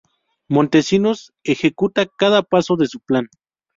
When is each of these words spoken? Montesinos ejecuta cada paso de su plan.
Montesinos 0.47 1.31
ejecuta 1.43 2.07
cada 2.07 2.41
paso 2.41 2.75
de 2.75 2.87
su 2.87 3.01
plan. 3.01 3.27